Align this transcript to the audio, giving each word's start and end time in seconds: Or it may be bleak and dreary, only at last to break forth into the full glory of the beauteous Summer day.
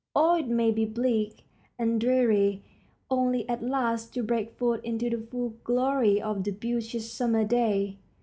Or 0.15 0.39
it 0.39 0.47
may 0.47 0.71
be 0.71 0.83
bleak 0.85 1.45
and 1.77 2.01
dreary, 2.01 2.63
only 3.11 3.47
at 3.47 3.61
last 3.61 4.15
to 4.15 4.23
break 4.23 4.57
forth 4.57 4.83
into 4.83 5.11
the 5.11 5.19
full 5.19 5.49
glory 5.63 6.19
of 6.19 6.43
the 6.43 6.49
beauteous 6.51 7.11
Summer 7.13 7.43
day. 7.43 7.99